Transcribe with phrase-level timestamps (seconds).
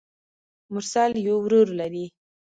[0.71, 2.05] مرسل يو ورور لري.